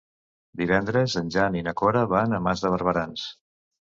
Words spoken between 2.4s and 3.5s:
Mas de Barberans.